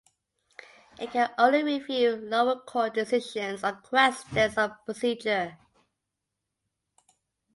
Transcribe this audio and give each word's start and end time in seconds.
It 0.99 1.11
can 1.11 1.29
only 1.37 1.61
review 1.61 2.15
lower 2.15 2.59
court 2.59 2.95
decisions 2.95 3.63
on 3.63 3.83
questions 3.83 4.57
of 4.57 4.71
procedure. 4.83 5.59